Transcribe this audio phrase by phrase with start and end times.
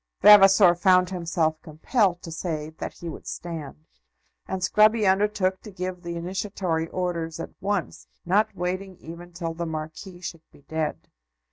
[0.23, 3.85] Vavasor found himself compelled to say that he would stand;
[4.47, 9.67] and Scruby undertook to give the initiatory orders at once, not waiting even till the
[9.67, 11.07] Marquis should be dead.